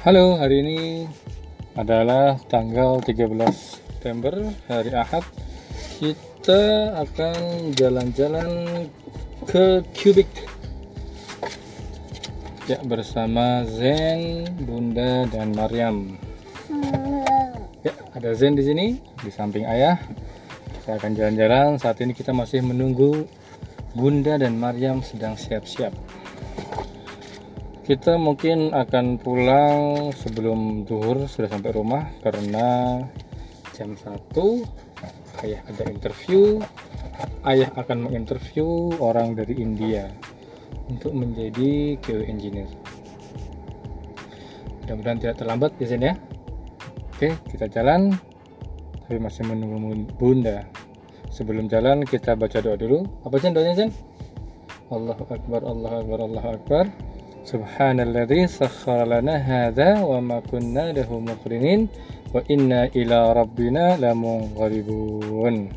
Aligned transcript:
Halo, 0.00 0.40
hari 0.40 0.64
ini 0.64 1.04
adalah 1.76 2.40
tanggal 2.48 3.04
13 3.04 3.36
September, 3.52 4.32
hari 4.64 4.96
Ahad. 4.96 5.20
Kita 6.00 6.96
akan 7.04 7.68
jalan-jalan 7.76 8.48
ke 9.44 9.84
Cubic. 9.92 10.24
Ya, 12.64 12.80
bersama 12.80 13.68
Zen, 13.68 14.48
Bunda, 14.64 15.28
dan 15.28 15.52
Maryam. 15.52 16.16
Ya, 17.84 17.92
ada 18.16 18.32
Zen 18.32 18.56
di 18.56 18.64
sini, 18.64 18.96
di 19.20 19.28
samping 19.28 19.68
ayah. 19.68 20.00
Kita 20.80 20.96
akan 20.96 21.12
jalan-jalan. 21.12 21.76
Saat 21.76 22.00
ini 22.00 22.16
kita 22.16 22.32
masih 22.32 22.64
menunggu 22.64 23.28
Bunda 23.92 24.40
dan 24.40 24.56
Maryam 24.56 25.04
sedang 25.04 25.36
siap-siap 25.36 25.92
kita 27.90 28.14
mungkin 28.14 28.70
akan 28.70 29.18
pulang 29.18 30.14
sebelum 30.14 30.86
duhur 30.86 31.26
sudah 31.26 31.50
sampai 31.50 31.74
rumah 31.74 32.06
karena 32.22 33.02
jam 33.74 33.98
1 33.98 34.30
ayah 35.42 35.58
ada 35.66 35.90
interview 35.90 36.62
ayah 37.50 37.66
akan 37.74 38.06
menginterview 38.06 38.94
orang 39.02 39.34
dari 39.34 39.58
India 39.58 40.06
untuk 40.86 41.18
menjadi 41.18 41.98
QA 41.98 42.30
engineer. 42.30 42.70
Mudah-mudahan 44.86 45.18
tidak 45.18 45.42
terlambat 45.42 45.74
di 45.74 45.90
sini 45.90 46.06
ya? 46.06 46.14
Oke 47.10 47.34
kita 47.50 47.66
jalan 47.74 48.14
tapi 49.02 49.18
masih 49.18 49.50
menunggu 49.50 50.06
bunda. 50.14 50.62
Sebelum 51.34 51.66
jalan 51.66 52.06
kita 52.06 52.38
baca 52.38 52.62
doa 52.62 52.78
dulu. 52.78 53.02
Apa 53.26 53.34
sih 53.42 53.50
doanya 53.50 53.74
Jen? 53.74 53.90
Allahu 54.94 55.26
Akbar 55.26 55.66
Allahu 55.66 55.96
Akbar 56.06 56.18
Allahu 56.22 56.50
Akbar 56.54 57.09
سبحان 57.44 58.00
الذي 58.00 58.46
سخر 58.46 59.04
لنا 59.04 59.36
هذا 59.36 60.02
وما 60.02 60.40
كنا 60.50 60.92
له 60.92 61.08
مقرنين 61.20 61.88
وإنا 62.34 62.84
إلى 62.84 63.32
ربنا 63.32 63.96
لمنقلبون. 63.96 65.68